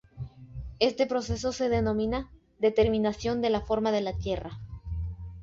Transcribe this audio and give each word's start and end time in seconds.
Este 0.79 1.05
proceso 1.05 1.51
se 1.53 1.69
denomina 1.69 2.31
"determinación 2.57 3.39
de 3.39 3.51
la 3.51 3.61
forma 3.61 3.91
de 3.91 4.01
la 4.01 4.13
Tierra". 4.13 4.59